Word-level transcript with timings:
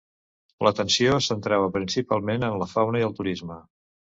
L'atenció 0.67 1.11
es 1.17 1.27
centrava 1.33 1.69
principalment 1.75 2.49
en 2.49 2.59
la 2.63 2.71
fauna 2.73 3.03
i 3.05 3.09
el 3.11 3.17
turisme. 3.21 3.61